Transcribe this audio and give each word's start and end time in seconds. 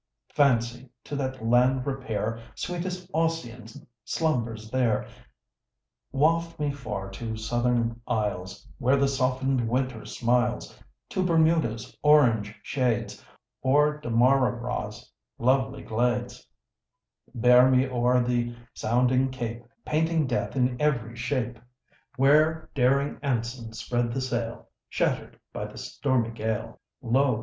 Fancy, 0.33 0.89
to 1.03 1.15
that 1.15 1.45
land 1.45 1.85
repair, 1.85 2.39
Sweetest 2.55 3.07
Ossian 3.13 3.67
slumbers 4.03 4.71
there; 4.71 5.07
Waft 6.11 6.59
me 6.59 6.71
far 6.71 7.11
to 7.11 7.37
southern 7.37 8.01
isles 8.07 8.67
Where 8.79 8.95
the 8.95 9.07
soften'd 9.07 9.69
winter 9.69 10.03
smiles, 10.05 10.75
To 11.09 11.23
Bermuda's 11.23 11.95
orange 12.01 12.55
shades, 12.63 13.23
Or 13.61 13.99
Demarara's 14.01 15.07
lovely 15.37 15.83
glades; 15.83 16.47
Bear 17.35 17.69
me 17.69 17.85
o'er 17.87 18.23
the 18.23 18.55
sounding 18.73 19.29
cape, 19.29 19.63
Painting 19.85 20.25
death 20.25 20.55
in 20.55 20.81
every 20.81 21.15
shape, 21.15 21.59
Where 22.17 22.71
daring 22.73 23.19
Anson 23.21 23.71
spread 23.73 24.11
the 24.13 24.21
sail 24.21 24.67
Shatter'd 24.89 25.37
by 25.53 25.65
the 25.65 25.77
stormy 25.77 26.31
gale 26.31 26.79
Lo! 27.03 27.39